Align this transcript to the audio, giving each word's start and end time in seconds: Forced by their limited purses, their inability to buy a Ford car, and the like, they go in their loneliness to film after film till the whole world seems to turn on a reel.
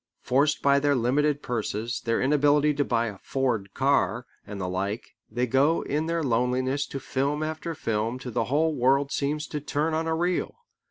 Forced 0.23 0.63
by 0.63 0.79
their 0.79 0.95
limited 0.95 1.43
purses, 1.43 2.01
their 2.03 2.19
inability 2.19 2.73
to 2.73 2.83
buy 2.83 3.05
a 3.05 3.19
Ford 3.19 3.71
car, 3.75 4.25
and 4.47 4.59
the 4.59 4.67
like, 4.67 5.13
they 5.29 5.45
go 5.45 5.83
in 5.83 6.07
their 6.07 6.23
loneliness 6.23 6.87
to 6.87 6.99
film 6.99 7.43
after 7.43 7.75
film 7.75 8.17
till 8.17 8.31
the 8.31 8.45
whole 8.45 8.73
world 8.73 9.11
seems 9.11 9.45
to 9.49 9.59
turn 9.61 9.93
on 9.93 10.07
a 10.07 10.15
reel. 10.15 10.55